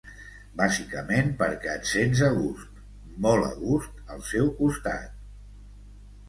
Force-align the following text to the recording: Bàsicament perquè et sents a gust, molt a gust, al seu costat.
Bàsicament 0.59 1.27
perquè 1.41 1.69
et 1.79 1.85
sents 1.89 2.21
a 2.29 2.29
gust, 2.37 2.81
molt 3.27 3.47
a 3.49 3.53
gust, 3.61 4.01
al 4.15 4.25
seu 4.31 4.51
costat. 4.63 5.15